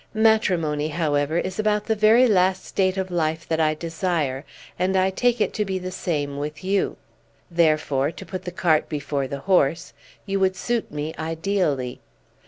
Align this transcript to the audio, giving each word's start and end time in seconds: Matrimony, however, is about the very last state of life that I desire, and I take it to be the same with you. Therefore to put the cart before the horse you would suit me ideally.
Matrimony, 0.15 0.87
however, 0.87 1.37
is 1.37 1.59
about 1.59 1.85
the 1.85 1.93
very 1.95 2.25
last 2.25 2.65
state 2.65 2.97
of 2.97 3.11
life 3.11 3.47
that 3.47 3.59
I 3.59 3.75
desire, 3.75 4.43
and 4.79 4.97
I 4.97 5.11
take 5.11 5.39
it 5.39 5.53
to 5.53 5.63
be 5.63 5.77
the 5.77 5.91
same 5.91 6.37
with 6.37 6.63
you. 6.63 6.97
Therefore 7.51 8.09
to 8.11 8.25
put 8.25 8.45
the 8.45 8.51
cart 8.51 8.89
before 8.89 9.27
the 9.27 9.41
horse 9.41 9.93
you 10.25 10.39
would 10.39 10.55
suit 10.55 10.91
me 10.91 11.13
ideally. 11.19 11.99